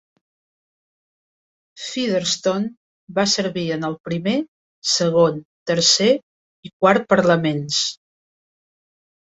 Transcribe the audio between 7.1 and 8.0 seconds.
Parlaments.